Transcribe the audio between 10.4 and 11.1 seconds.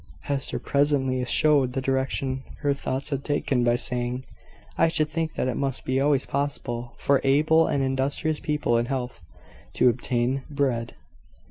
bread."